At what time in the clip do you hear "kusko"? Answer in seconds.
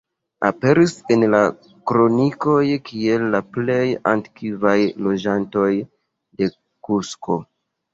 6.89-7.43